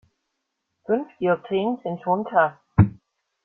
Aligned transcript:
Fünf 0.87 1.07
Dioptrien 1.19 1.77
sind 1.83 2.01
schon 2.01 2.23
krass. 2.23 2.53